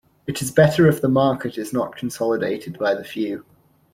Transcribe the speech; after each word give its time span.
It 0.25 0.41
is 0.41 0.49
better 0.49 0.87
if 0.87 0.99
the 0.99 1.07
market 1.07 1.59
is 1.59 1.71
not 1.73 1.95
consolidated 1.95 2.79
by 2.79 2.95
the 2.95 3.03
few. 3.03 3.45